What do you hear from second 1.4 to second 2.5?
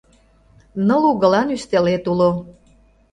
ӱстелет уло